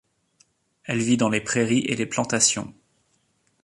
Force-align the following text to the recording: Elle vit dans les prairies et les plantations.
Elle 0.85 0.97
vit 0.97 1.15
dans 1.17 1.29
les 1.29 1.41
prairies 1.41 1.83
et 1.85 1.95
les 1.95 2.07
plantations. 2.07 2.73